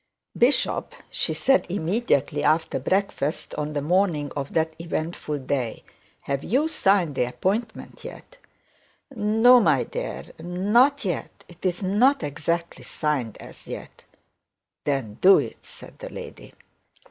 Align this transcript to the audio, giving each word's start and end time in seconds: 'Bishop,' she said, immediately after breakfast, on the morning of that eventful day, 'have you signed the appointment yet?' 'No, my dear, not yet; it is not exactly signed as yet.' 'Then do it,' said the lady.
'Bishop,' 0.35 0.95
she 1.11 1.35
said, 1.35 1.67
immediately 1.69 2.43
after 2.43 2.79
breakfast, 2.79 3.53
on 3.53 3.73
the 3.73 3.83
morning 3.83 4.31
of 4.35 4.51
that 4.55 4.73
eventful 4.79 5.37
day, 5.37 5.83
'have 6.21 6.43
you 6.43 6.67
signed 6.67 7.13
the 7.13 7.25
appointment 7.25 8.03
yet?' 8.03 8.37
'No, 9.15 9.59
my 9.59 9.83
dear, 9.83 10.23
not 10.39 11.05
yet; 11.05 11.43
it 11.47 11.63
is 11.63 11.83
not 11.83 12.23
exactly 12.23 12.83
signed 12.83 13.37
as 13.37 13.67
yet.' 13.67 14.05
'Then 14.85 15.19
do 15.21 15.37
it,' 15.37 15.63
said 15.63 15.99
the 15.99 16.09
lady. 16.09 16.51